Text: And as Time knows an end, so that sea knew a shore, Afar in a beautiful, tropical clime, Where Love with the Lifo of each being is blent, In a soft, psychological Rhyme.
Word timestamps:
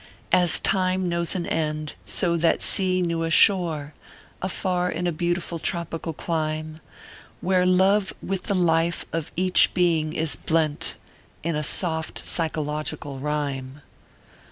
And 0.31 0.41
as 0.45 0.59
Time 0.59 1.07
knows 1.07 1.35
an 1.35 1.45
end, 1.45 1.93
so 2.07 2.35
that 2.35 2.63
sea 2.63 3.03
knew 3.03 3.21
a 3.21 3.29
shore, 3.29 3.93
Afar 4.41 4.89
in 4.89 5.05
a 5.05 5.11
beautiful, 5.11 5.59
tropical 5.59 6.11
clime, 6.11 6.79
Where 7.39 7.67
Love 7.67 8.11
with 8.19 8.45
the 8.45 8.55
Lifo 8.55 9.05
of 9.13 9.31
each 9.35 9.75
being 9.75 10.13
is 10.13 10.35
blent, 10.35 10.97
In 11.43 11.55
a 11.55 11.61
soft, 11.61 12.25
psychological 12.25 13.19
Rhyme. 13.19 13.81